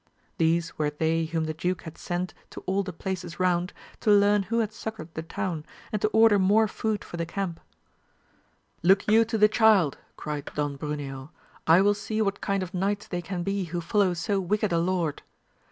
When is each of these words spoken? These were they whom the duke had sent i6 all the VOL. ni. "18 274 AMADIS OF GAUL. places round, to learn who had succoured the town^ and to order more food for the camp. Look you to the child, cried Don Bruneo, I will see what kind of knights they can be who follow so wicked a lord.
These 0.39 0.79
were 0.79 0.89
they 0.89 1.25
whom 1.25 1.43
the 1.43 1.53
duke 1.53 1.83
had 1.83 1.95
sent 1.95 2.33
i6 2.49 2.63
all 2.65 2.81
the 2.81 2.91
VOL. 2.91 2.97
ni. 3.05 3.11
"18 3.11 3.17
274 3.29 3.29
AMADIS 3.29 3.35
OF 3.37 3.37
GAUL. 3.37 3.37
places 3.37 3.39
round, 3.39 3.73
to 3.99 4.09
learn 4.11 4.43
who 4.49 4.57
had 4.61 4.73
succoured 4.73 5.13
the 5.13 5.21
town^ 5.21 5.63
and 5.91 6.01
to 6.01 6.07
order 6.07 6.39
more 6.39 6.67
food 6.67 7.03
for 7.03 7.17
the 7.17 7.25
camp. 7.27 7.59
Look 8.81 9.07
you 9.07 9.23
to 9.23 9.37
the 9.37 9.47
child, 9.47 9.99
cried 10.17 10.49
Don 10.55 10.75
Bruneo, 10.75 11.29
I 11.67 11.81
will 11.81 11.93
see 11.93 12.19
what 12.19 12.41
kind 12.41 12.63
of 12.63 12.73
knights 12.73 13.09
they 13.09 13.21
can 13.21 13.43
be 13.43 13.65
who 13.65 13.79
follow 13.79 14.15
so 14.15 14.39
wicked 14.39 14.71
a 14.73 14.79
lord. 14.79 15.21